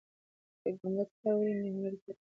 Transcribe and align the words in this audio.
د 0.61 0.63
ګمبد 0.79 1.09
کار 1.19 1.33
ولې 1.39 1.53
نیمګړی 1.61 1.97
پاتې 2.03 2.11
سو؟ 2.19 2.19